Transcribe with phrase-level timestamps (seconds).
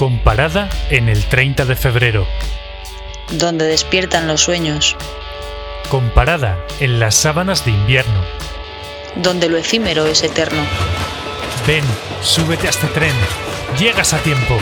[0.00, 2.26] con parada en el 30 de febrero,
[3.32, 4.96] donde despiertan los sueños,
[5.90, 8.24] con parada en las sábanas de invierno,
[9.16, 10.62] donde lo efímero es eterno.
[11.66, 11.84] Ven,
[12.22, 13.12] súbete a este tren,
[13.78, 14.56] llegas a tiempo.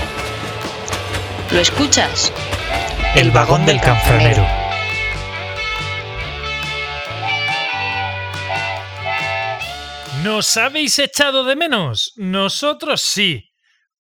[1.53, 2.33] ¿Lo escuchas?
[3.15, 4.45] El, vagón, del canfranero.
[10.25, 12.13] ¿Nos habéis echado de menos?
[12.17, 13.48] Nosotros sí.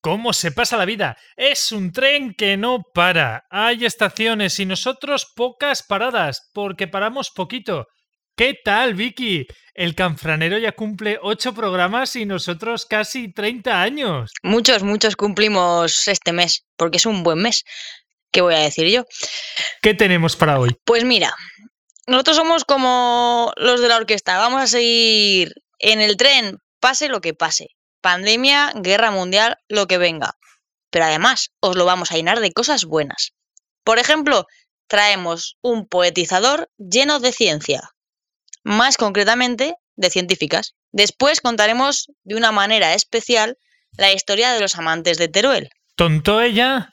[0.01, 1.17] ¿Cómo se pasa la vida?
[1.37, 3.47] Es un tren que no para.
[3.51, 7.89] Hay estaciones y nosotros pocas paradas, porque paramos poquito.
[8.37, 9.49] ¿Qué tal, Vicky?
[9.75, 14.31] El canfranero ya cumple ocho programas y nosotros casi 30 años.
[14.45, 17.65] Muchos, muchos cumplimos este mes, porque es un buen mes.
[18.31, 19.05] ¿Qué voy a decir yo?
[19.83, 20.77] ¿Qué tenemos para hoy?
[20.85, 21.35] Pues mira,
[22.07, 24.39] nosotros somos como los de la orquesta.
[24.39, 27.71] Vamos a seguir en el tren, pase lo que pase.
[28.01, 30.37] Pandemia, guerra mundial, lo que venga.
[30.91, 33.33] Pero además, os lo vamos a llenar de cosas buenas.
[33.85, 34.47] Por ejemplo,
[34.87, 37.91] traemos un poetizador lleno de ciencia.
[38.63, 40.75] Más concretamente, de científicas.
[40.93, 43.59] Después contaremos de una manera especial
[43.97, 45.71] la historia de los amantes de Teruel.
[45.97, 46.91] ¿Tonto ella?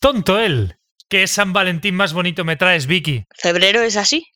[0.00, 0.78] Tonto él.
[1.08, 3.24] ¿Qué San Valentín más bonito me traes, Vicky?
[3.36, 4.26] Febrero es así.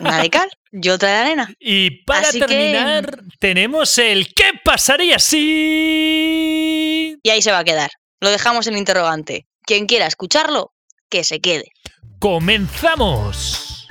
[0.00, 1.52] Una de cal y otra de arena.
[1.58, 7.16] Y para Así que- terminar, tenemos el ¿Qué pasaría si?
[7.22, 7.90] Y ahí se va a quedar.
[8.20, 9.46] Lo dejamos en interrogante.
[9.64, 10.72] Quien quiera escucharlo,
[11.08, 11.70] que se quede.
[12.18, 13.86] ¡Comenzamos!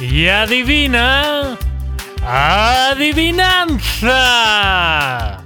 [0.00, 1.56] Y adivina.
[4.06, 5.42] ¡Adivinanza!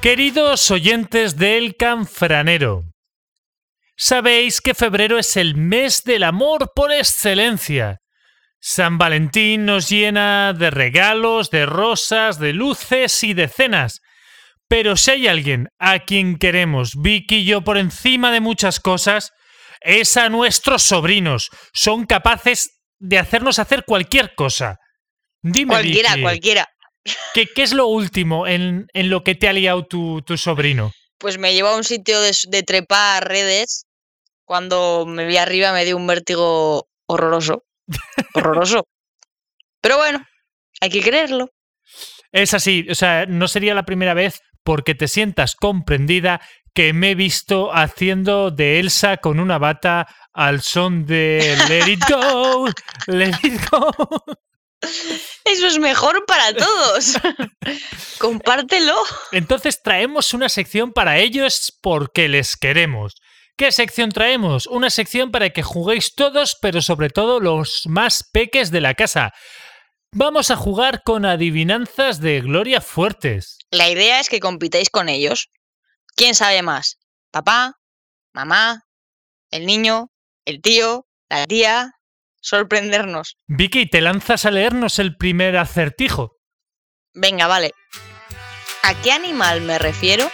[0.00, 2.84] Queridos oyentes del Canfranero,
[4.00, 7.98] sabéis que febrero es el mes del amor por excelencia.
[8.58, 14.00] San Valentín nos llena de regalos, de rosas, de luces y de cenas.
[14.68, 19.32] Pero si hay alguien a quien queremos, Vicky y yo, por encima de muchas cosas,
[19.80, 21.50] es a nuestros sobrinos.
[21.72, 24.78] Son capaces de hacernos hacer cualquier cosa.
[25.42, 26.68] Dime, Cualquiera, Vicky, cualquiera.
[27.34, 30.92] ¿qué, qué es lo último en, en lo que te ha liado tu, tu sobrino?
[31.18, 33.86] Pues me llevó a un sitio de, de trepar redes.
[34.50, 37.62] Cuando me vi arriba me dio un vértigo horroroso.
[38.34, 38.82] Horroroso.
[39.80, 40.26] Pero bueno,
[40.80, 41.50] hay que creerlo.
[42.32, 46.40] Es así, o sea, no sería la primera vez porque te sientas comprendida
[46.74, 52.02] que me he visto haciendo de Elsa con una bata al son de Let It
[52.10, 52.66] Go,
[53.06, 53.92] Let It Go.
[55.44, 57.18] Eso es mejor para todos.
[58.18, 58.96] Compártelo.
[59.30, 63.14] Entonces traemos una sección para ellos porque les queremos.
[63.60, 64.66] ¿Qué sección traemos?
[64.66, 69.34] Una sección para que juguéis todos, pero sobre todo los más peques de la casa.
[70.12, 73.58] Vamos a jugar con adivinanzas de Gloria Fuertes.
[73.70, 75.50] La idea es que compitáis con ellos.
[76.16, 76.96] ¿Quién sabe más?
[77.30, 77.74] ¿Papá?
[78.32, 78.84] ¿Mamá?
[79.50, 80.10] ¿El niño?
[80.46, 81.06] ¿El tío?
[81.28, 81.92] ¿La tía?
[82.40, 83.36] Sorprendernos.
[83.46, 86.38] Vicky, ¿te lanzas a leernos el primer acertijo?
[87.12, 87.74] Venga, vale.
[88.84, 90.30] ¿A qué animal me refiero?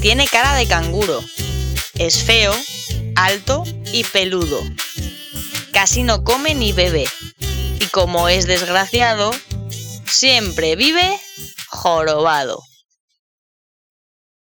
[0.00, 1.20] Tiene cara de canguro.
[1.98, 2.52] Es feo,
[3.16, 4.60] alto y peludo.
[5.72, 7.06] Casi no come ni bebe.
[7.80, 9.30] Y como es desgraciado,
[10.04, 11.18] siempre vive
[11.68, 12.62] jorobado.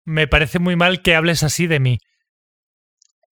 [0.03, 1.97] Me parece muy mal que hables así de mí.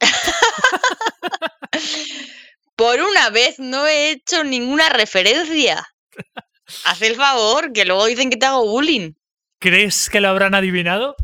[2.75, 5.87] Por una vez no he hecho ninguna referencia.
[6.85, 9.13] Haz el favor, que luego dicen que te hago bullying.
[9.59, 11.15] ¿Crees que lo habrán adivinado?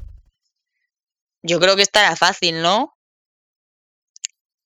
[1.44, 2.98] Yo creo que estará fácil, ¿no?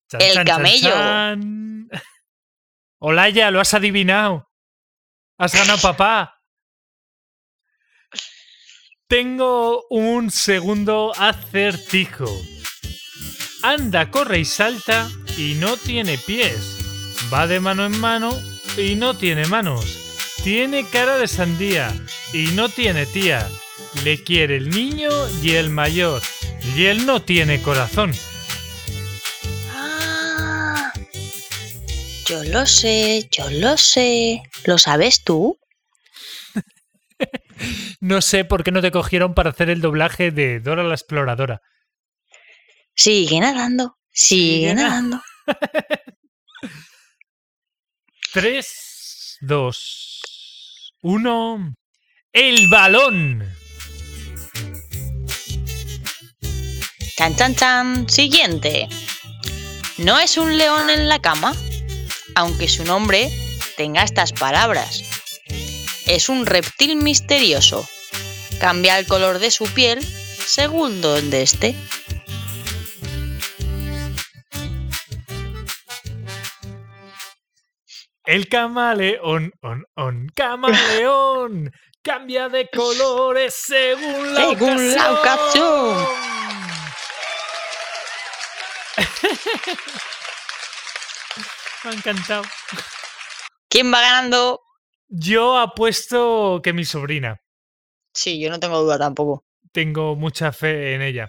[0.10, 0.90] Chan, El chan, camello.
[0.92, 1.90] chan.
[3.00, 4.50] Olaya, lo has adivinado.
[5.38, 6.42] Has ganado papá.
[9.08, 12.26] Tengo un segundo acertijo.
[13.64, 16.78] Anda, corre y salta y no tiene pies.
[17.34, 18.32] Va de mano en mano
[18.78, 20.36] y no tiene manos.
[20.44, 21.94] Tiene cara de sandía
[22.34, 23.48] y no tiene tía.
[24.04, 25.10] Le quiere el niño
[25.42, 26.22] y el mayor.
[26.76, 28.12] Y él no tiene corazón.
[29.72, 30.94] Ah,
[32.28, 34.42] yo lo sé, yo lo sé.
[34.66, 35.58] ¿Lo sabes tú?
[38.00, 41.64] No sé por qué no te cogieron para hacer el doblaje de Dora la Exploradora.
[42.96, 45.22] Sigue nadando, sigue Sigue na- nadando.
[48.34, 51.74] 3, 2, 1.
[52.34, 53.44] ¡El balón!
[57.18, 58.10] Chan, chan, chan.
[58.10, 58.88] Siguiente.
[59.98, 61.56] No es un león en la cama,
[62.36, 63.32] aunque su nombre
[63.76, 65.02] tenga estas palabras.
[66.06, 67.90] es un reptil misterioso.
[68.60, 71.76] Cambia el color de su piel según donde esté.
[78.26, 81.72] El camaleón, on, on, camaleón,
[82.04, 86.28] cambia de colores según la Según la ocasión.
[91.84, 92.44] Me ha encantado.
[93.70, 94.62] ¿Quién va ganando?
[95.10, 97.42] Yo apuesto que mi sobrina.
[98.14, 99.46] Sí, yo no tengo duda tampoco.
[99.72, 101.28] Tengo mucha fe en ella.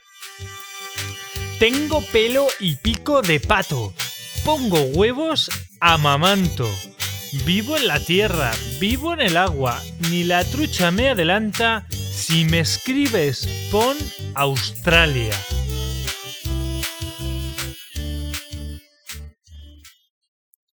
[1.59, 3.93] Tengo pelo y pico de pato.
[4.45, 6.69] Pongo huevos, amamanto.
[7.45, 9.83] Vivo en la tierra, vivo en el agua.
[10.11, 11.87] Ni la trucha me adelanta.
[11.91, 13.97] Si me escribes, pon
[14.35, 15.35] Australia.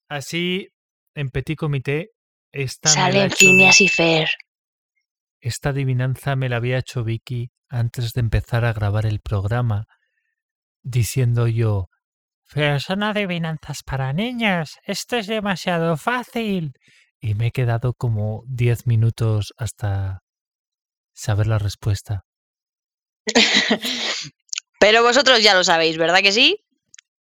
[0.07, 0.68] Así,
[1.16, 2.12] en petit comité,
[2.52, 4.30] esta, Salen Phineas y Fer.
[5.40, 9.86] esta adivinanza me la había hecho Vicky antes de empezar a grabar el programa,
[10.84, 11.90] diciendo yo,
[12.54, 16.74] pero son adivinanzas para niños, esto es demasiado fácil.
[17.19, 20.19] Y me he quedado como 10 minutos hasta
[21.13, 22.22] saber la respuesta.
[24.80, 26.60] Pero vosotros ya lo sabéis, ¿verdad que sí?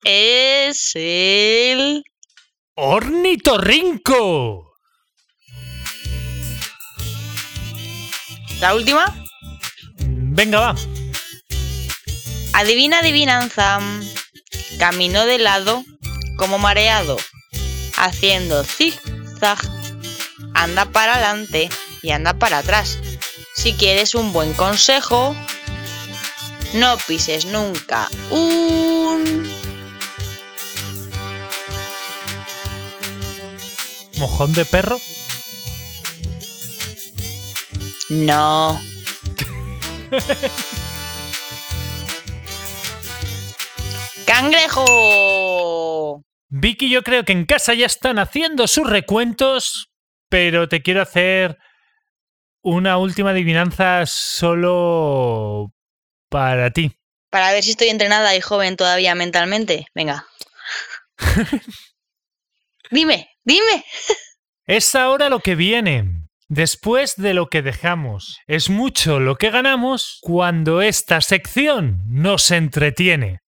[0.04, 2.04] Es el...
[2.76, 4.74] ¡Ornitorrinco!
[8.60, 9.06] La última.
[10.00, 10.76] Venga, va.
[12.54, 13.80] Adivina adivinanza.
[14.80, 15.84] Camino de lado
[16.36, 17.18] como mareado,
[17.96, 19.60] haciendo zig-zag.
[20.56, 21.70] Anda para adelante
[22.02, 22.98] y anda para atrás.
[23.54, 25.36] Si quieres un buen consejo,
[26.74, 29.53] no pises nunca un...
[34.18, 35.00] ¿Mojón de perro?
[38.10, 38.82] No.
[44.26, 46.22] ¡Cangrejo!
[46.50, 49.90] Vicky, yo creo que en casa ya están haciendo sus recuentos,
[50.30, 51.58] pero te quiero hacer
[52.62, 55.74] una última adivinanza solo
[56.30, 56.92] para ti.
[57.30, 59.88] Para ver si estoy entrenada y joven todavía mentalmente.
[59.96, 60.28] Venga.
[62.94, 63.84] dime, dime.
[64.66, 68.38] Es ahora lo que viene, después de lo que dejamos.
[68.48, 73.40] Es mucho lo que ganamos cuando esta sección nos entretiene.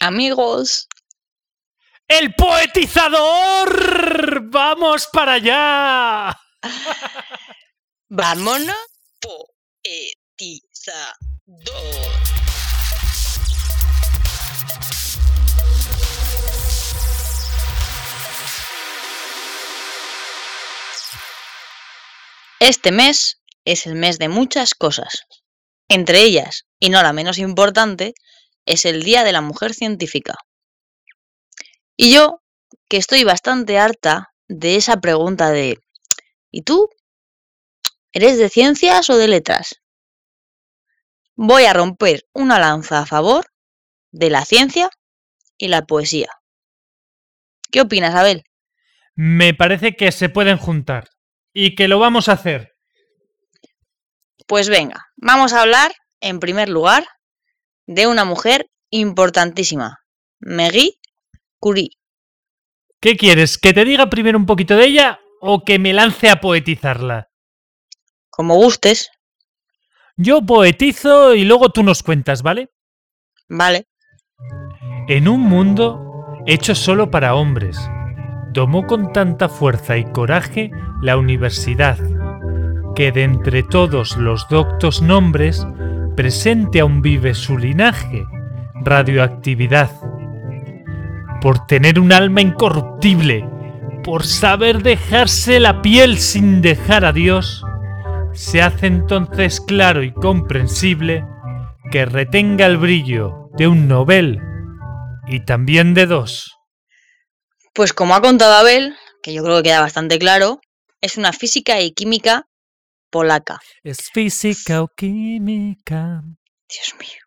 [0.00, 0.88] Amigos.
[2.06, 3.70] ¡El poetizador!
[4.50, 6.38] ¡Vamos para allá!
[8.10, 8.76] Vámonos.
[9.20, 11.14] Poetizador.
[22.66, 25.26] Este mes es el mes de muchas cosas.
[25.86, 28.14] Entre ellas, y no la menos importante,
[28.64, 30.36] es el Día de la Mujer Científica.
[31.94, 32.40] Y yo,
[32.88, 35.78] que estoy bastante harta de esa pregunta de
[36.50, 36.88] ¿y tú?
[38.14, 39.82] ¿Eres de ciencias o de letras?
[41.34, 43.44] Voy a romper una lanza a favor
[44.10, 44.88] de la ciencia
[45.58, 46.30] y la poesía.
[47.70, 48.42] ¿Qué opinas, Abel?
[49.14, 51.13] Me parece que se pueden juntar
[51.54, 52.74] y que lo vamos a hacer.
[54.46, 57.06] Pues venga, vamos a hablar, en primer lugar,
[57.86, 60.00] de una mujer importantísima,
[60.40, 60.98] Marie
[61.58, 61.90] Curie.
[63.00, 63.56] ¿Qué quieres?
[63.56, 67.30] ¿Que te diga primero un poquito de ella o que me lance a poetizarla?
[68.28, 69.10] Como gustes,
[70.16, 72.70] Yo poetizo y luego tú nos cuentas, ¿vale?
[73.48, 73.86] ¿vale?
[75.08, 76.00] En un mundo
[76.46, 77.78] hecho solo para hombres,
[78.54, 80.70] tomó con tanta fuerza y coraje
[81.02, 81.98] la universidad,
[82.94, 85.66] que de entre todos los doctos nombres,
[86.16, 88.24] presente aún vive su linaje,
[88.82, 89.90] radioactividad.
[91.42, 93.46] Por tener un alma incorruptible,
[94.04, 97.64] por saber dejarse la piel sin dejar a Dios,
[98.32, 101.24] se hace entonces claro y comprensible
[101.90, 104.40] que retenga el brillo de un Nobel
[105.26, 106.53] y también de dos.
[107.74, 110.60] Pues como ha contado Abel, que yo creo que queda bastante claro,
[111.00, 112.46] es una física y química
[113.10, 113.60] polaca.
[113.82, 116.22] Es física o química.
[116.68, 117.20] Dios mío.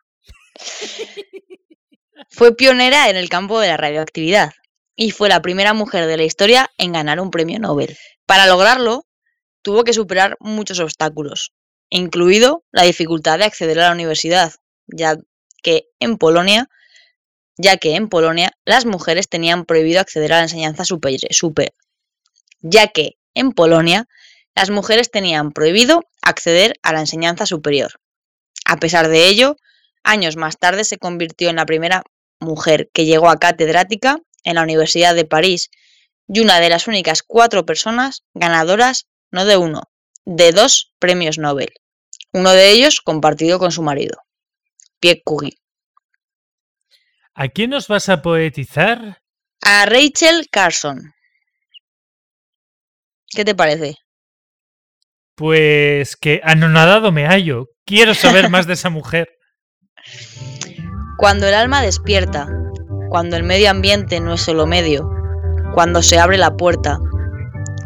[2.29, 4.53] Fue pionera en el campo de la radioactividad
[4.95, 7.97] y fue la primera mujer de la historia en ganar un premio Nobel.
[8.25, 9.05] Para lograrlo,
[9.61, 11.51] tuvo que superar muchos obstáculos,
[11.89, 14.53] incluido la dificultad de acceder a la universidad,
[14.87, 15.17] ya
[15.61, 16.69] que en Polonia,
[17.57, 21.73] ya que en Polonia las mujeres tenían prohibido acceder a la enseñanza superior, super,
[22.61, 24.07] ya que en Polonia
[24.55, 27.99] las mujeres tenían prohibido acceder a la enseñanza superior.
[28.65, 29.57] A pesar de ello,
[30.03, 32.03] años más tarde se convirtió en la primera
[32.39, 35.69] mujer que llegó a catedrática en la Universidad de París
[36.27, 39.83] y una de las únicas cuatro personas ganadoras, no de uno,
[40.25, 41.73] de dos premios Nobel.
[42.33, 44.17] Uno de ellos compartido con su marido,
[44.99, 45.57] Pierre Curie.
[47.39, 49.21] ¿A quién nos vas a poetizar?
[49.61, 51.13] A Rachel Carson.
[53.29, 53.97] ¿Qué te parece?
[55.35, 57.67] Pues que anonadado me hallo.
[57.85, 59.29] Quiero saber más de esa mujer.
[61.19, 62.47] Cuando el alma despierta,
[63.09, 65.07] cuando el medio ambiente no es solo medio,
[65.75, 66.97] cuando se abre la puerta,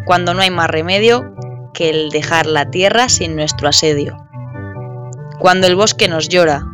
[0.05, 1.36] cuando no hay más remedio
[1.74, 4.17] que el dejar la tierra sin nuestro asedio,
[5.39, 6.65] cuando el bosque nos llora,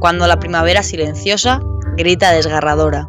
[0.00, 1.60] cuando la primavera silenciosa
[1.96, 3.06] grita desgarradora,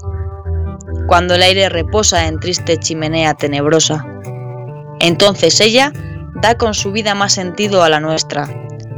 [1.07, 4.05] cuando el aire reposa en triste chimenea tenebrosa.
[4.99, 5.91] Entonces ella
[6.41, 8.47] da con su vida más sentido a la nuestra.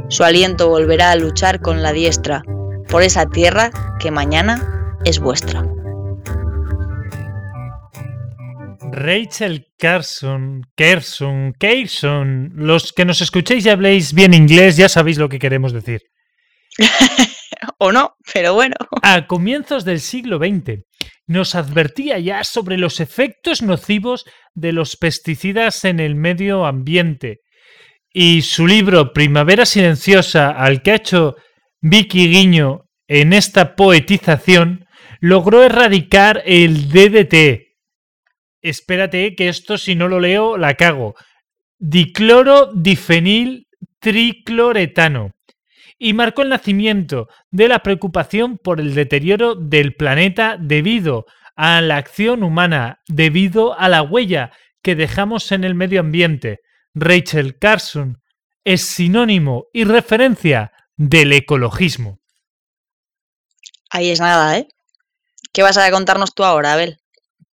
[0.08, 2.42] Su aliento volverá a luchar con la diestra
[2.88, 3.70] por esa tierra
[4.00, 5.64] que mañana es vuestra.
[8.92, 12.52] Rachel Carson, Kerson, Carson.
[12.54, 16.02] Los que nos escuchéis y habléis bien inglés ya sabéis lo que queremos decir.
[17.80, 18.76] o no, pero bueno.
[19.02, 20.84] A comienzos del siglo XX
[21.26, 27.38] nos advertía ya sobre los efectos nocivos de los pesticidas en el medio ambiente.
[28.12, 31.36] Y su libro Primavera Silenciosa, al que ha hecho
[31.80, 34.86] Vicky Guiño en esta poetización,
[35.20, 37.68] logró erradicar el DDT.
[38.60, 41.14] Espérate que esto si no lo leo la cago.
[41.78, 43.68] Dicloro difenil
[44.00, 45.30] tricloretano
[46.02, 51.26] y marcó el nacimiento de la preocupación por el deterioro del planeta debido
[51.56, 54.50] a la acción humana, debido a la huella
[54.82, 56.60] que dejamos en el medio ambiente.
[56.94, 58.22] Rachel Carson
[58.64, 62.18] es sinónimo y referencia del ecologismo.
[63.90, 64.68] Ahí es nada, ¿eh?
[65.52, 66.98] ¿Qué vas a contarnos tú ahora, Abel?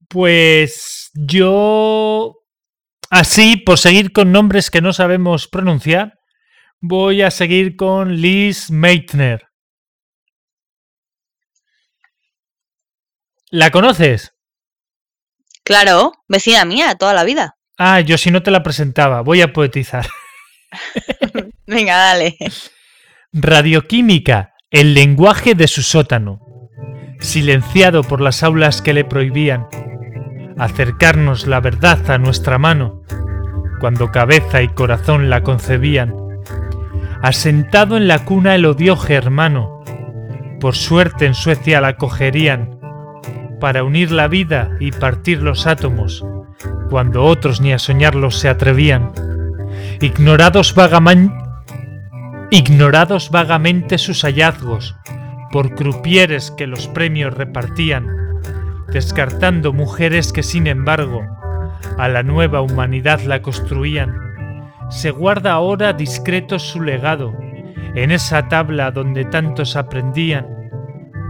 [0.08, 2.42] Pues yo...
[3.08, 6.18] Así, por seguir con nombres que no sabemos pronunciar,
[6.86, 9.48] voy a seguir con Liz Meitner.
[13.50, 14.34] ¿La conoces?
[15.64, 17.56] Claro, vecina mía, toda la vida.
[17.78, 20.06] Ah, yo si no te la presentaba, voy a poetizar.
[21.66, 22.36] Venga, dale.
[23.32, 26.40] Radioquímica, el lenguaje de su sótano.
[27.18, 29.68] Silenciado por las aulas que le prohibían
[30.58, 33.02] acercarnos la verdad a nuestra mano,
[33.80, 36.23] cuando cabeza y corazón la concebían
[37.24, 39.82] asentado en la cuna el odio germano.
[40.60, 42.78] Por suerte en Suecia la cogerían
[43.60, 46.22] para unir la vida y partir los átomos,
[46.90, 49.10] cuando otros ni a soñarlos se atrevían.
[50.02, 50.74] Ignorados,
[52.50, 54.94] ignorados vagamente sus hallazgos
[55.50, 58.06] por crupieres que los premios repartían,
[58.92, 61.22] descartando mujeres que sin embargo
[61.96, 64.33] a la nueva humanidad la construían
[64.90, 67.32] se guarda ahora discreto su legado,
[67.94, 70.46] en esa tabla donde tantos aprendían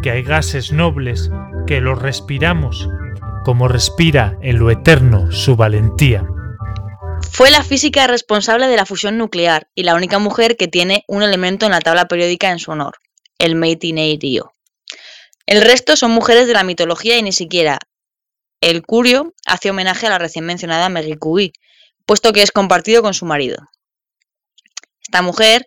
[0.02, 1.30] que hay gases nobles
[1.66, 2.88] que los respiramos,
[3.44, 6.26] como respira en lo eterno su valentía.
[7.30, 11.22] Fue la física responsable de la fusión nuclear y la única mujer que tiene un
[11.22, 12.98] elemento en la tabla periódica en su honor,
[13.38, 14.52] el Meiteinerio.
[15.46, 17.78] El resto son mujeres de la mitología y ni siquiera
[18.60, 21.52] el Curio hace homenaje a la recién mencionada Marie Curie,
[22.06, 23.58] puesto que es compartido con su marido.
[25.02, 25.66] Esta mujer,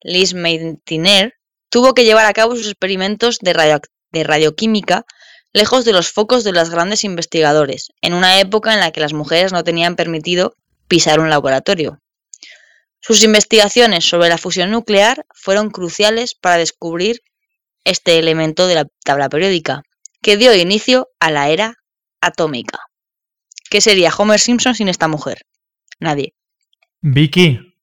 [0.00, 1.34] Liz Meitner,
[1.68, 5.04] tuvo que llevar a cabo sus experimentos de, de radioquímica
[5.52, 9.12] lejos de los focos de los grandes investigadores, en una época en la que las
[9.12, 10.54] mujeres no tenían permitido
[10.88, 12.00] pisar un laboratorio.
[13.00, 17.20] Sus investigaciones sobre la fusión nuclear fueron cruciales para descubrir
[17.84, 19.82] este elemento de la tabla periódica,
[20.22, 21.74] que dio inicio a la era
[22.20, 22.78] atómica.
[23.70, 25.42] ¿Qué sería Homer Simpson sin esta mujer?
[26.02, 26.34] Nadie.
[27.00, 27.78] Vicky.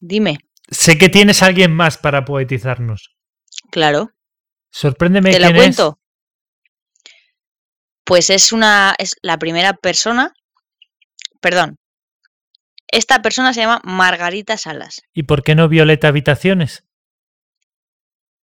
[0.00, 0.38] Dime.
[0.70, 3.14] Sé que tienes a alguien más para poetizarnos.
[3.70, 4.10] Claro.
[4.70, 5.30] Sorpréndeme.
[5.30, 6.00] ¿Te la cuento?
[8.04, 8.94] Pues es una.
[8.98, 10.32] es la primera persona.
[11.40, 11.76] Perdón.
[12.88, 15.02] Esta persona se llama Margarita Salas.
[15.12, 16.84] ¿Y por qué no Violeta Habitaciones?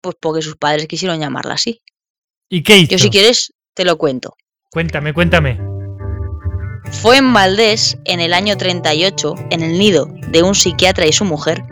[0.01, 1.81] Pues porque sus padres quisieron llamarla así.
[2.47, 2.91] ¿Y qué hizo?
[2.91, 4.35] Yo si quieres te lo cuento.
[4.69, 5.68] Cuéntame, cuéntame.
[6.91, 11.24] Fue en Valdés, en el año 38, en el nido de un psiquiatra y su
[11.24, 11.63] mujer,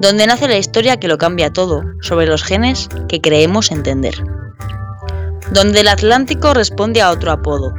[0.00, 4.14] donde nace la historia que lo cambia todo sobre los genes que creemos entender.
[5.52, 7.72] Donde el Atlántico responde a otro apodo.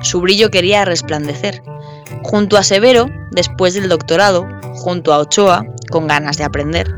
[0.00, 1.62] Su brillo quería resplandecer,
[2.22, 6.94] junto a Severo, después del doctorado, junto a Ochoa, con ganas de aprender.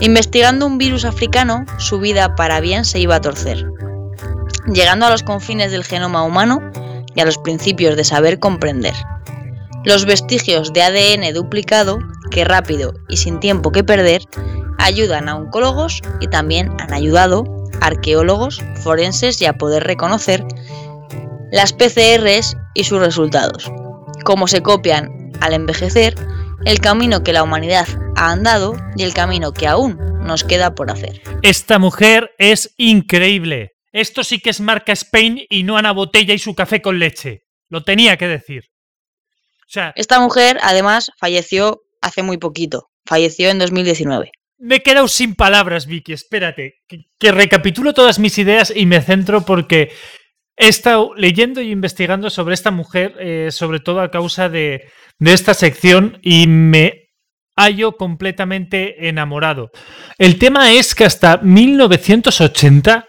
[0.00, 3.66] Investigando un virus africano, su vida para bien se iba a torcer.
[4.72, 6.60] Llegando a los confines del genoma humano
[7.16, 8.94] y a los principios de saber comprender.
[9.84, 11.98] Los vestigios de ADN duplicado,
[12.30, 14.22] que rápido y sin tiempo que perder,
[14.78, 17.44] ayudan a oncólogos y también han ayudado
[17.80, 20.44] arqueólogos, forenses y a poder reconocer
[21.52, 23.70] las PCRs y sus resultados,
[24.24, 26.14] cómo se copian al envejecer,
[26.64, 30.90] el camino que la humanidad ha andado y el camino que aún nos queda por
[30.90, 31.22] hacer.
[31.42, 33.75] Esta mujer es increíble.
[33.96, 37.44] Esto sí que es marca Spain y no Ana Botella y su café con leche.
[37.70, 38.64] Lo tenía que decir.
[39.62, 42.90] O sea, Esta mujer, además, falleció hace muy poquito.
[43.06, 44.32] Falleció en 2019.
[44.58, 46.12] me he quedado sin palabras, Vicky.
[46.12, 49.92] Espérate, que, que recapitulo todas mis ideas y me centro porque
[50.58, 55.32] he estado leyendo y investigando sobre esta mujer, eh, sobre todo a causa de, de
[55.32, 57.06] esta sección, y me
[57.56, 59.70] hallo completamente enamorado.
[60.18, 63.05] El tema es que hasta 1980,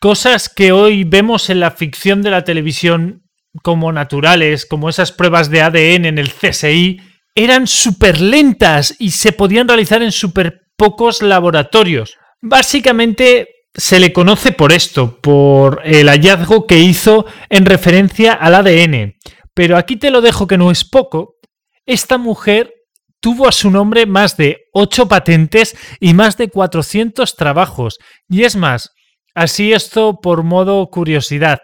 [0.00, 3.22] cosas que hoy vemos en la ficción de la televisión
[3.62, 7.00] como naturales, como esas pruebas de ADN en el CSI,
[7.34, 12.16] eran súper lentas y se podían realizar en súper pocos laboratorios.
[12.40, 19.16] Básicamente se le conoce por esto, por el hallazgo que hizo en referencia al ADN.
[19.54, 21.36] Pero aquí te lo dejo que no es poco.
[21.84, 22.72] Esta mujer
[23.20, 27.98] tuvo a su nombre más de 8 patentes y más de 400 trabajos.
[28.28, 28.92] Y es más,
[29.34, 31.58] así esto por modo curiosidad.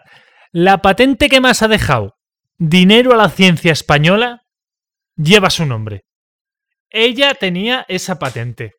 [0.51, 2.17] La patente que más ha dejado
[2.57, 4.41] dinero a la ciencia española
[5.15, 6.05] lleva su nombre.
[6.89, 8.71] Ella tenía esa patente.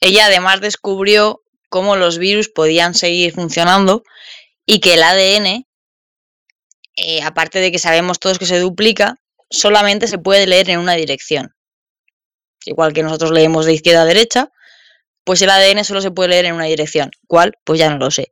[0.00, 4.02] Ella además descubrió cómo los virus podían seguir funcionando
[4.64, 5.66] y que el ADN,
[6.96, 9.16] eh, aparte de que sabemos todos que se duplica,
[9.50, 11.50] solamente se puede leer en una dirección.
[12.64, 14.48] Igual que nosotros leemos de izquierda a derecha,
[15.28, 17.10] pues el ADN solo se puede leer en una dirección.
[17.26, 17.52] ¿Cuál?
[17.62, 18.28] Pues ya no lo sé.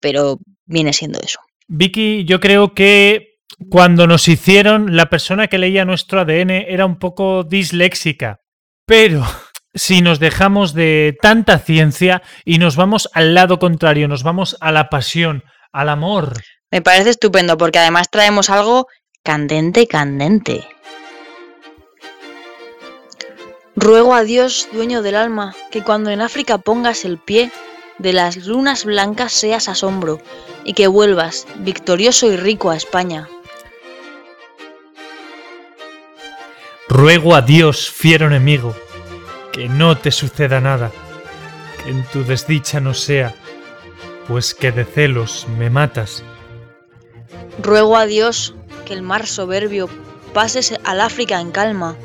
[0.00, 1.38] Pero viene siendo eso.
[1.68, 3.36] Vicky, yo creo que
[3.70, 8.40] cuando nos hicieron, la persona que leía nuestro ADN era un poco disléxica.
[8.84, 9.24] Pero
[9.74, 14.72] si nos dejamos de tanta ciencia y nos vamos al lado contrario, nos vamos a
[14.72, 16.32] la pasión, al amor.
[16.72, 18.88] Me parece estupendo porque además traemos algo
[19.22, 20.66] candente, candente.
[23.76, 27.52] Ruego a Dios, dueño del alma, que cuando en África pongas el pie,
[27.98, 30.20] de las lunas blancas seas asombro,
[30.64, 33.28] y que vuelvas, victorioso y rico a España.
[36.88, 38.74] Ruego a Dios, fiero enemigo,
[39.52, 40.90] que no te suceda nada,
[41.82, 43.34] que en tu desdicha no sea,
[44.26, 46.24] pues que de celos me matas.
[47.62, 48.54] Ruego a Dios
[48.84, 49.88] que el mar soberbio
[50.34, 51.96] pases al África en calma,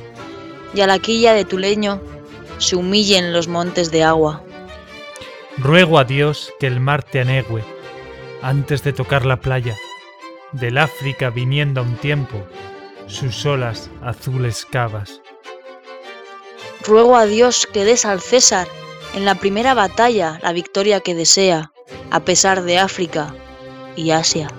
[0.76, 2.02] y a la quilla de tu leño
[2.58, 4.44] se humillen los montes de agua.
[5.58, 7.64] Ruego a Dios que el mar te anegüe
[8.42, 9.76] antes de tocar la playa,
[10.52, 12.46] del África viniendo a un tiempo
[13.08, 15.22] sus olas azules cavas.
[16.86, 18.68] Ruego a Dios que des al César
[19.16, 21.72] en la primera batalla la victoria que desea,
[22.12, 23.34] a pesar de África
[23.96, 24.50] y Asia.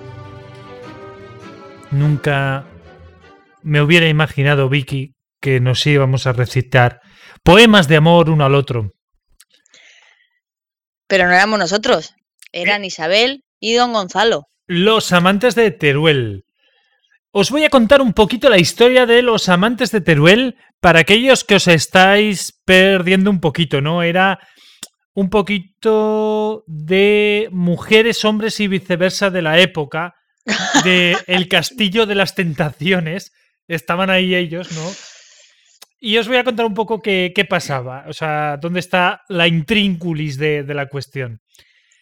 [1.91, 2.65] Nunca
[3.63, 7.01] me hubiera imaginado, Vicky, que nos íbamos a recitar
[7.43, 8.93] poemas de amor uno al otro.
[11.07, 12.15] Pero no éramos nosotros,
[12.53, 14.45] eran Isabel y don Gonzalo.
[14.67, 16.45] Los amantes de Teruel.
[17.31, 21.45] Os voy a contar un poquito la historia de los amantes de Teruel para aquellos
[21.45, 24.03] que os estáis perdiendo un poquito, ¿no?
[24.03, 24.39] Era
[25.15, 30.15] un poquito de mujeres, hombres y viceversa de la época,
[30.83, 33.33] de El Castillo de las Tentaciones.
[33.69, 34.91] Estaban ahí ellos, ¿no?
[35.99, 39.47] Y os voy a contar un poco qué, qué pasaba, o sea, dónde está la
[39.49, 41.41] intrínculis de, de la cuestión.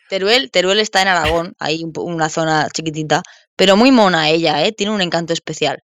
[0.08, 1.54] Teruel, Teruel está en Aragón,
[1.92, 3.22] po- una zona chiquitita,
[3.56, 4.72] pero muy mona ella, ¿eh?
[4.72, 5.78] Tiene un encanto especial.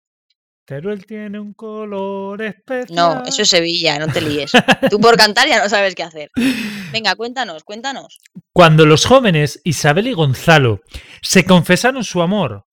[0.64, 2.94] Teruel tiene un color especial.
[2.94, 4.52] No, eso es Sevilla, no te líes.
[4.90, 6.30] Tú por cantar ya no sabes qué hacer.
[6.92, 8.18] Venga, cuéntanos, cuéntanos.
[8.52, 10.80] Cuando los jóvenes Isabel y Gonzalo
[11.22, 12.64] se confesaron su amor,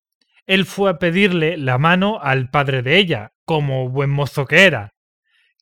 [0.46, 4.92] él fue a pedirle la mano al padre de ella, como buen mozo que era,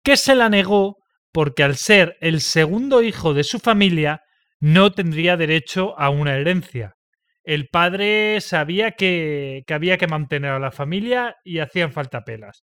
[0.03, 0.97] que se la negó
[1.31, 4.21] porque al ser el segundo hijo de su familia
[4.59, 6.95] no tendría derecho a una herencia.
[7.43, 12.63] El padre sabía que, que había que mantener a la familia y hacían falta pelas.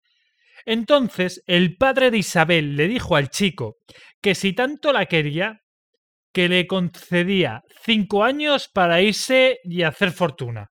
[0.65, 3.78] Entonces el padre de Isabel le dijo al chico
[4.21, 5.62] que si tanto la quería,
[6.32, 10.69] que le concedía cinco años para irse y hacer fortuna.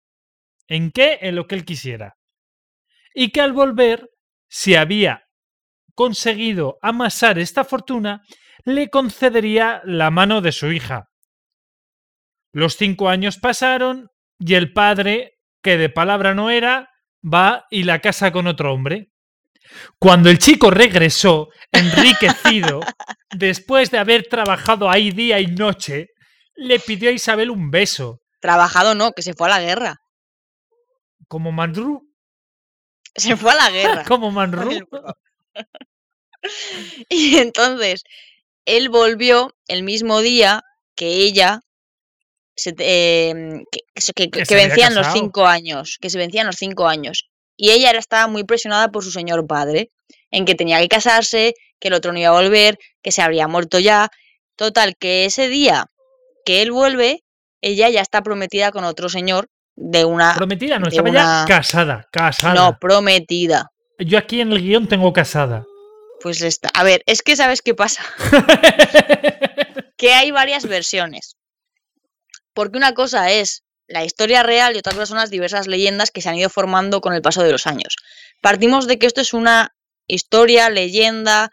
[0.69, 1.19] ¿En qué?
[1.21, 2.15] En lo que él quisiera.
[3.15, 4.09] y que al volver,
[4.49, 5.28] si había
[5.99, 8.23] conseguido amasar esta fortuna,
[8.65, 11.09] le concedería la mano de su hija.
[12.53, 14.09] Los cinco años pasaron
[14.39, 16.89] y el padre, que de palabra no era,
[17.21, 19.11] va y la casa con otro hombre.
[19.99, 22.79] Cuando el chico regresó, enriquecido,
[23.37, 26.11] después de haber trabajado ahí día y noche,
[26.55, 28.21] le pidió a Isabel un beso.
[28.41, 29.97] Trabajado no, que se fue a la guerra.
[31.27, 32.09] Como Manru.
[33.17, 34.05] Se fue a la guerra.
[34.07, 34.87] Como Manru.
[37.09, 38.05] y entonces,
[38.65, 40.63] él volvió el mismo día
[40.95, 41.61] que ella
[42.55, 46.57] se, em, que, que, que, Que se vencían los cinco años, que se vencían los
[46.57, 47.29] cinco años.
[47.57, 49.91] Y ella estaba muy presionada por su señor padre,
[50.31, 53.49] en que tenía que casarse, que el otro no iba a volver, que se habría
[53.49, 54.09] muerto ya.
[54.57, 55.87] Total, que ese día
[56.45, 57.25] que él vuelve,
[57.61, 60.35] ella ya está prometida con otro señor de una...
[60.35, 62.55] Prometida, no, estaba ya casada, casada.
[62.55, 63.71] No, prometida.
[63.99, 65.65] Yo aquí en el guion tengo casada.
[66.21, 66.71] Pues está.
[66.75, 68.03] A ver, es que sabes qué pasa.
[69.97, 71.37] que hay varias versiones.
[72.55, 76.21] Porque una cosa es la historia real y otra cosa son las diversas leyendas que
[76.21, 77.97] se han ido formando con el paso de los años.
[78.41, 79.75] Partimos de que esto es una
[80.07, 81.53] historia, leyenda,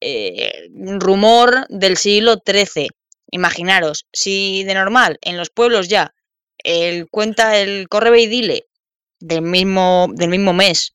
[0.00, 2.88] eh, rumor del siglo XIII.
[3.30, 6.14] Imaginaros, si de normal en los pueblos ya
[6.58, 8.66] el cuenta el corre y dile
[9.18, 10.94] del mismo, del mismo mes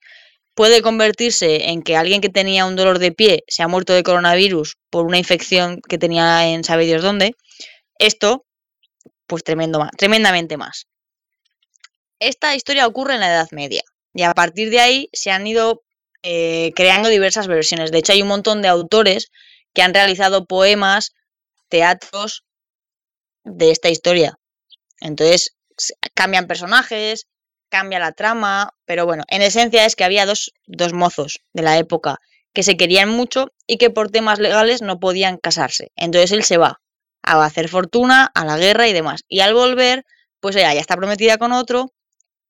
[0.59, 4.03] puede convertirse en que alguien que tenía un dolor de pie se ha muerto de
[4.03, 7.37] coronavirus por una infección que tenía en sabe Dios dónde,
[7.97, 8.45] esto,
[9.25, 10.87] pues tremendo tremendamente más.
[12.19, 15.81] Esta historia ocurre en la Edad Media y a partir de ahí se han ido
[16.23, 17.89] eh, creando diversas versiones.
[17.89, 19.31] De hecho, hay un montón de autores
[19.73, 21.13] que han realizado poemas,
[21.69, 22.43] teatros
[23.45, 24.37] de esta historia.
[24.99, 25.55] Entonces,
[26.15, 27.27] cambian personajes,
[27.69, 31.77] cambia la trama, pero bueno, en esencia es que había dos, dos mozos de la
[31.77, 32.17] época
[32.53, 35.91] que se querían mucho y que por temas legales no podían casarse.
[35.95, 36.79] Entonces él se va
[37.23, 39.23] a hacer fortuna, a la guerra y demás.
[39.27, 40.03] Y al volver,
[40.39, 41.93] pues ella ya está prometida con otro.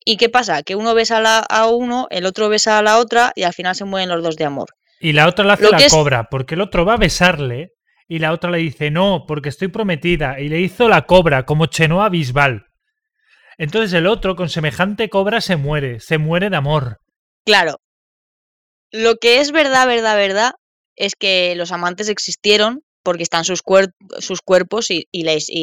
[0.05, 0.63] ¿Y qué pasa?
[0.63, 3.53] Que uno besa a, la- a uno, el otro besa a la otra y al
[3.53, 4.69] final se mueren los dos de amor.
[5.01, 7.73] Y la otra la hace Lo la es- cobra, porque el otro va a besarle
[8.07, 10.39] y la otra le dice no, porque estoy prometida.
[10.39, 12.67] Y le hizo la cobra, como Chenoa Bisbal.
[13.59, 17.01] Entonces el otro, con semejante cobra, se muere, se muere de amor.
[17.45, 17.79] Claro,
[18.91, 20.53] lo que es verdad, verdad, verdad,
[20.95, 25.07] es que los amantes existieron porque están sus, cuer- sus cuerpos y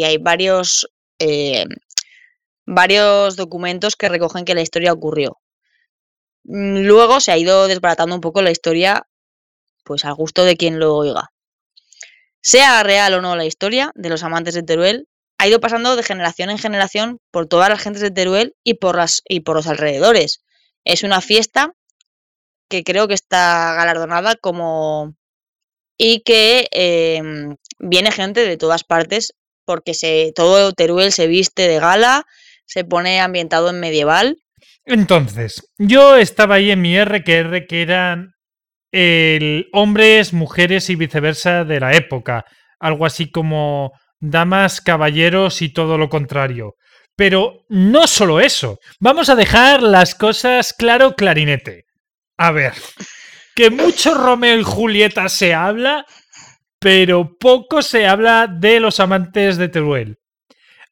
[0.04, 1.64] hay varios, eh,
[2.66, 5.38] varios documentos que recogen que la historia ocurrió.
[6.44, 9.06] Mm, Luego se ha ido desbaratando un poco la historia,
[9.84, 11.30] pues al gusto de quien lo oiga.
[12.40, 16.02] Sea real o no la historia de los amantes de Teruel, ha ido pasando de
[16.02, 19.66] generación en generación por todas las gentes de Teruel y por, las, y por los
[19.66, 20.40] alrededores.
[20.84, 21.72] Es una fiesta
[22.68, 25.14] que creo que está galardonada como
[25.98, 31.80] y que em, viene gente de todas partes porque se todo Teruel se viste de
[31.80, 32.24] gala,
[32.66, 34.38] se pone ambientado en medieval.
[34.84, 38.34] Entonces, yo estaba ahí en mi RQR que eran
[38.92, 42.44] el hombres, mujeres y viceversa de la época.
[42.78, 46.74] Algo así como damas, caballeros y todo lo contrario.
[47.16, 48.78] Pero no solo eso.
[49.00, 51.84] Vamos a dejar las cosas claro clarinete.
[52.36, 52.74] A ver,
[53.54, 56.04] que mucho Romeo y Julieta se habla,
[56.78, 60.18] pero poco se habla de los amantes de Teruel.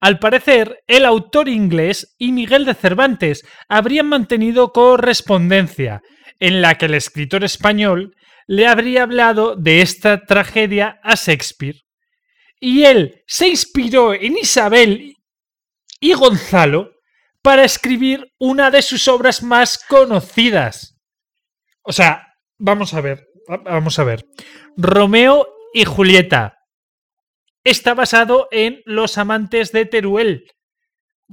[0.00, 6.02] Al parecer, el autor inglés y Miguel de Cervantes habrían mantenido correspondencia
[6.40, 8.14] en la que el escritor español
[8.46, 11.83] le habría hablado de esta tragedia a Shakespeare.
[12.66, 15.18] Y él se inspiró en Isabel
[16.00, 16.92] y Gonzalo
[17.42, 20.98] para escribir una de sus obras más conocidas.
[21.82, 24.24] O sea, vamos a ver, va- vamos a ver.
[24.78, 26.56] Romeo y Julieta
[27.64, 30.50] está basado en Los amantes de Teruel.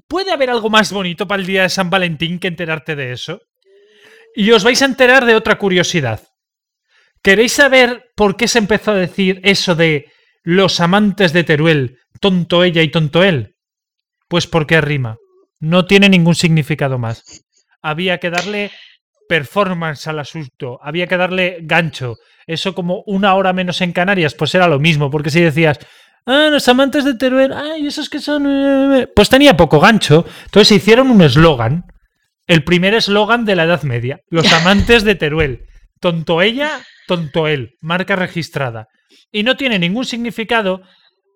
[0.10, 3.40] ¿Puede haber algo más bonito para el día de San Valentín que enterarte de eso?
[4.36, 6.28] Y os vais a enterar de otra curiosidad.
[7.24, 10.12] ¿Queréis saber por qué se empezó a decir eso de
[10.44, 13.56] los amantes de Teruel, tonto ella y tonto él?
[14.28, 15.18] Pues porque rima.
[15.60, 17.44] No tiene ningún significado más.
[17.82, 18.72] Había que darle
[19.28, 22.18] performance al asunto, había que darle gancho.
[22.48, 25.80] Eso como una hora menos en Canarias, pues era lo mismo, porque si decías,
[26.26, 28.46] ah, los amantes de Teruel, ay, esos que son...
[28.48, 30.26] eh", Pues tenía poco gancho.
[30.46, 31.86] Entonces hicieron un eslogan.
[32.48, 34.20] El primer eslogan de la Edad Media.
[34.30, 35.66] Los amantes de Teruel.
[36.00, 37.76] Tonto ella, tonto él.
[37.82, 38.88] Marca registrada.
[39.32, 40.82] Y no tiene ningún significado.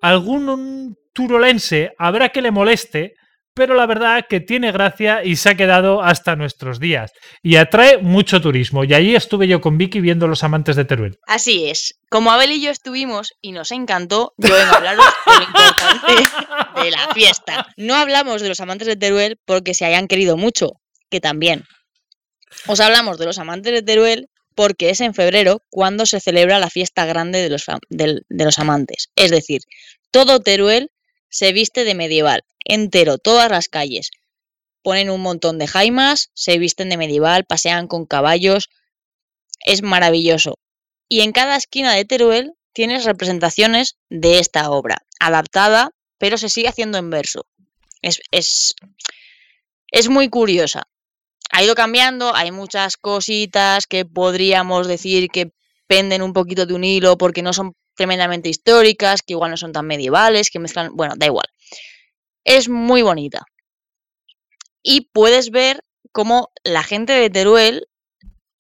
[0.02, 3.16] Algún turolense habrá que le moleste
[3.56, 7.14] pero la verdad que tiene gracia y se ha quedado hasta nuestros días.
[7.42, 8.84] Y atrae mucho turismo.
[8.84, 11.18] Y allí estuve yo con Vicky viendo Los Amantes de Teruel.
[11.26, 11.98] Así es.
[12.10, 16.92] Como Abel y yo estuvimos y nos encantó, yo vengo a hablaros lo importante de
[16.92, 17.68] la fiesta.
[17.78, 20.74] No hablamos de los amantes de Teruel porque se hayan querido mucho,
[21.10, 21.64] que también.
[22.68, 26.70] Os hablamos de los amantes de Teruel porque es en febrero cuando se celebra la
[26.70, 29.10] fiesta grande de los, de los amantes.
[29.16, 29.62] Es decir,
[30.12, 30.92] todo Teruel
[31.30, 34.12] se viste de medieval, entero, todas las calles.
[34.82, 38.70] Ponen un montón de jaimas, se visten de medieval, pasean con caballos.
[39.66, 40.60] Es maravilloso.
[41.10, 46.70] Y en cada esquina de Teruel tienes representaciones de esta obra, adaptada, pero se sigue
[46.70, 47.46] haciendo en verso.
[48.02, 48.76] Es, es,
[49.92, 50.84] es muy curiosa.
[51.52, 55.52] Ha ido cambiando, hay muchas cositas que podríamos decir que
[55.88, 59.72] penden un poquito de un hilo porque no son tremendamente históricas, que igual no son
[59.72, 61.46] tan medievales, que mezclan, bueno, da igual.
[62.44, 63.46] Es muy bonita.
[64.84, 67.88] Y puedes ver cómo la gente de Teruel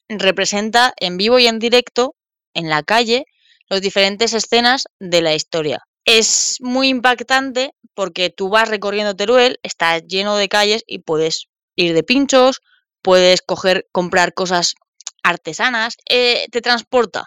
[0.08, 2.16] representa en vivo y en directo,
[2.54, 3.26] en la calle,
[3.70, 5.84] las diferentes escenas de la historia.
[6.06, 11.94] Es muy impactante porque tú vas recorriendo Teruel, está lleno de calles y puedes ir
[11.94, 12.62] de pinchos,
[13.06, 14.76] puedes coger, comprar cosas
[15.24, 17.24] artesanas, eh, te transporta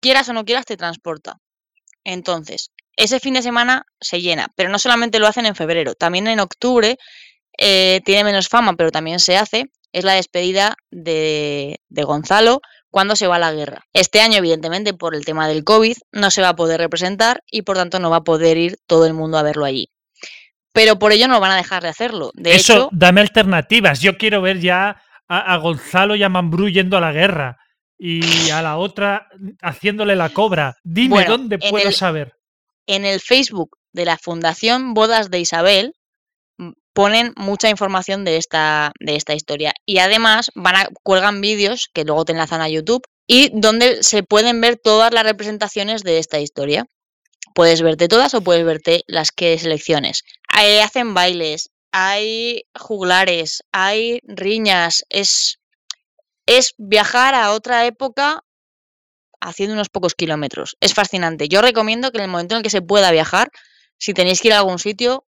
[0.00, 1.38] quieras o no quieras, te transporta.
[2.04, 6.26] Entonces, ese fin de semana se llena, pero no solamente lo hacen en febrero, también
[6.26, 6.96] en octubre
[7.58, 13.16] eh, tiene menos fama, pero también se hace, es la despedida de, de Gonzalo cuando
[13.16, 13.84] se va a la guerra.
[13.92, 17.62] Este año, evidentemente, por el tema del COVID, no se va a poder representar y
[17.62, 19.90] por tanto no va a poder ir todo el mundo a verlo allí.
[20.72, 22.30] Pero por ello no van a dejar de hacerlo.
[22.34, 24.00] De Eso, hecho, dame alternativas.
[24.00, 27.58] Yo quiero ver ya a, a Gonzalo y a Mambrú yendo a la guerra
[27.98, 29.28] y a la otra
[29.62, 30.76] haciéndole la cobra.
[30.84, 32.34] Dime Bueno, dónde puedo el- saber.
[32.86, 35.94] en el Facebook de la Fundación Bodas de Isabel
[36.58, 41.88] mm, ponen mucha información de esta, de esta historia y además van a, cuelgan vídeos
[41.92, 46.18] que luego te enlazan a YouTube y donde se pueden ver todas las representaciones de
[46.18, 46.86] esta historia.
[47.54, 50.22] Puedes verte todas o puedes verte las que selecciones.
[50.50, 55.58] Hacen bailes, hay juglares, hay riñas, es,
[56.46, 58.44] es viajar a otra época
[59.40, 60.76] haciendo unos pocos kilómetros.
[60.80, 61.48] Es fascinante.
[61.48, 63.50] Yo recomiendo que en el momento en el que se pueda viajar,
[63.98, 65.24] si tenéis que ir a algún sitio,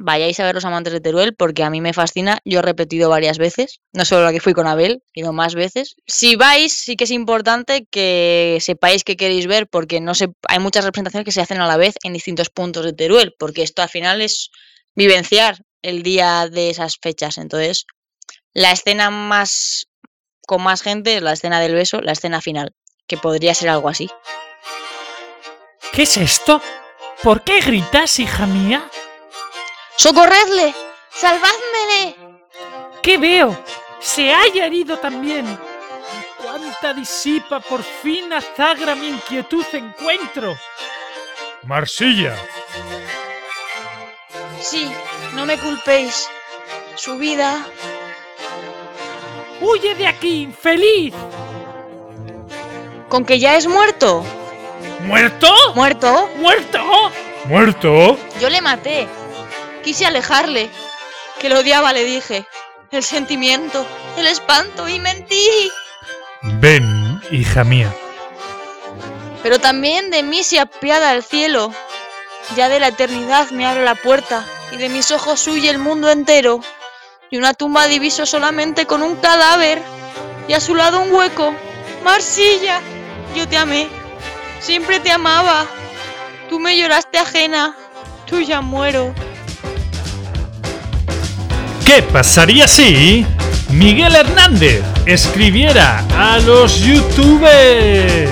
[0.00, 2.38] vayáis a ver los amantes de Teruel, porque a mí me fascina.
[2.44, 5.94] Yo he repetido varias veces, no solo la que fui con Abel, sino más veces.
[6.06, 10.58] Si vais, sí que es importante que sepáis qué queréis ver, porque no se, hay
[10.58, 13.82] muchas representaciones que se hacen a la vez en distintos puntos de Teruel, porque esto
[13.82, 14.50] al final es
[14.94, 17.36] vivenciar el día de esas fechas.
[17.36, 17.84] Entonces,
[18.54, 19.86] la escena más
[20.46, 22.74] con más gente es la escena del beso, la escena final,
[23.06, 24.08] que podría ser algo así.
[25.92, 26.62] ¿Qué es esto?
[27.22, 28.90] ¿Por qué gritas, hija mía?
[30.00, 30.74] ¡Socorredle!
[31.10, 32.16] ¡Salvadmele!
[33.02, 33.54] ¿Qué veo?
[34.00, 35.58] Se haya herido también.
[36.42, 40.56] ¡Cuánta disipa por fin azagra mi inquietud encuentro!
[41.64, 42.34] Marsilla.
[44.58, 44.90] Sí,
[45.34, 46.30] no me culpéis.
[46.94, 47.62] Su vida.
[49.60, 51.12] ¡Huye de aquí, infeliz!
[53.10, 54.24] ¿Con que ya es muerto?
[55.00, 55.52] ¿Muerto?
[55.74, 56.30] ¿Muerto?
[56.36, 57.12] ¿Muerto?
[57.44, 58.18] ¿Muerto?
[58.40, 59.06] Yo le maté.
[59.82, 60.70] Quise alejarle.
[61.38, 62.46] Que lo odiaba, le dije.
[62.90, 65.70] El sentimiento, el espanto y mentí.
[66.42, 67.94] Ven, hija mía.
[69.42, 71.72] Pero también de mí se apiada el cielo.
[72.56, 76.10] Ya de la eternidad me abre la puerta y de mis ojos huye el mundo
[76.10, 76.60] entero.
[77.30, 79.80] Y una tumba diviso solamente con un cadáver
[80.48, 81.54] y a su lado un hueco.
[82.02, 82.80] Marsilla,
[83.36, 83.88] yo te amé.
[84.58, 85.66] Siempre te amaba.
[86.48, 87.76] Tú me lloraste ajena.
[88.26, 89.14] Tú ya muero.
[91.92, 93.26] ¿Qué pasaría si
[93.72, 98.30] Miguel Hernández escribiera a los youtubers?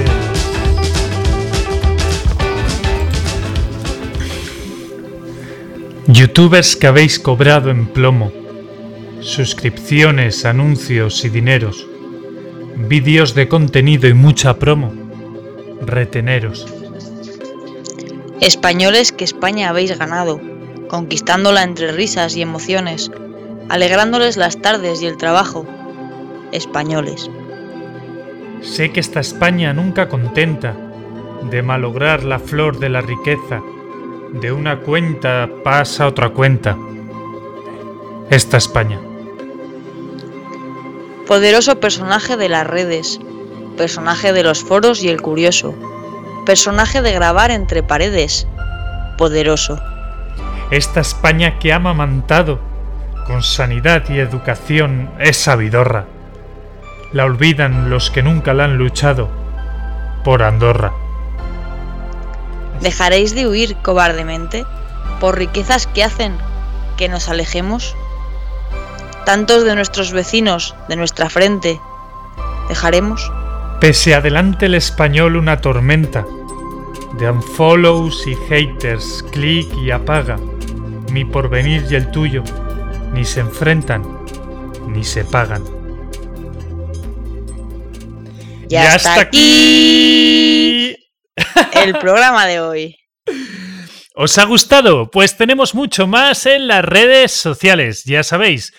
[6.06, 8.30] Youtubers que habéis cobrado en plomo,
[9.22, 11.84] suscripciones, anuncios y dineros,
[12.76, 14.94] vídeos de contenido y mucha promo,
[15.80, 16.64] reteneros.
[18.40, 20.40] Españoles que España habéis ganado,
[20.86, 23.10] conquistándola entre risas y emociones,
[23.68, 25.66] alegrándoles las tardes y el trabajo.
[26.52, 27.30] Españoles.
[28.62, 30.74] Sé que esta España nunca contenta
[31.42, 33.62] de malograr la flor de la riqueza,
[34.32, 36.76] de una cuenta pasa otra cuenta.
[38.30, 39.00] Esta España.
[41.26, 43.20] Poderoso personaje de las redes,
[43.76, 45.74] personaje de los foros y el curioso,
[46.46, 48.46] personaje de grabar entre paredes,
[49.16, 49.80] poderoso.
[50.70, 52.67] Esta España que ha amamantado
[53.28, 56.06] con sanidad y educación es sabidorra.
[57.12, 59.28] La olvidan los que nunca la han luchado
[60.24, 60.94] por Andorra.
[62.80, 64.64] ¿Dejaréis de huir cobardemente
[65.20, 66.38] por riquezas que hacen
[66.96, 67.94] que nos alejemos?
[69.26, 71.78] Tantos de nuestros vecinos de nuestra frente,
[72.68, 73.30] ¿dejaremos?
[73.78, 76.24] Pese adelante el español una tormenta
[77.18, 80.38] de unfollows y haters, clic y apaga.
[81.12, 82.42] Mi porvenir y el tuyo
[83.18, 84.04] ni se enfrentan
[84.86, 85.64] ni se pagan.
[88.70, 90.96] Y hasta aquí
[91.72, 92.96] el programa de hoy.
[94.14, 95.10] ¿Os ha gustado?
[95.10, 98.72] Pues tenemos mucho más en las redes sociales, ya sabéis.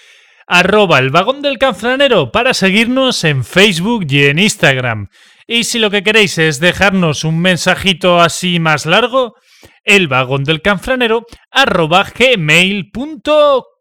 [0.48, 5.10] Arroba el vagón del canfranero para seguirnos en Facebook y en Instagram.
[5.48, 9.36] Y si lo que queréis es dejarnos un mensajito así más largo,
[9.84, 12.06] el vagón del canfranero arroba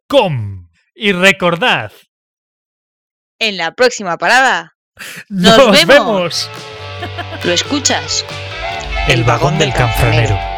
[0.08, 0.68] gmail.com.
[0.94, 1.92] Y recordad.
[3.38, 4.76] En la próxima parada.
[5.28, 6.50] ¡Nos, vemos!
[7.44, 8.24] ¿Lo escuchas?
[9.06, 10.57] El vagón del canfranero.